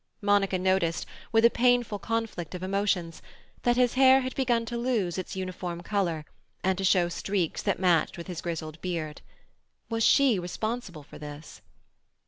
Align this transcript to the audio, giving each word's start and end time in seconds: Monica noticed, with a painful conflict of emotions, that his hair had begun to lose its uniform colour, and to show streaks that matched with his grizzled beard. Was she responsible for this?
Monica 0.19 0.57
noticed, 0.57 1.05
with 1.31 1.45
a 1.45 1.51
painful 1.51 1.99
conflict 1.99 2.55
of 2.55 2.63
emotions, 2.63 3.21
that 3.61 3.75
his 3.75 3.93
hair 3.93 4.21
had 4.21 4.33
begun 4.33 4.65
to 4.65 4.75
lose 4.75 5.19
its 5.19 5.35
uniform 5.35 5.81
colour, 5.81 6.25
and 6.63 6.75
to 6.79 6.83
show 6.83 7.07
streaks 7.07 7.61
that 7.61 7.77
matched 7.79 8.17
with 8.17 8.25
his 8.25 8.41
grizzled 8.41 8.81
beard. 8.81 9.21
Was 9.91 10.03
she 10.03 10.39
responsible 10.39 11.03
for 11.03 11.19
this? 11.19 11.61